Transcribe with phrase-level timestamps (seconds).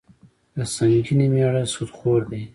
[0.55, 2.41] د سنګینې میړه سودخور دي.